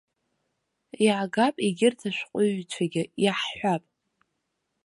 Иаагап 1.05 1.55
егьырҭ 1.65 2.01
ашҟәыҩҩцәагьы, 2.09 3.03
иаҳҳәап. 3.23 3.83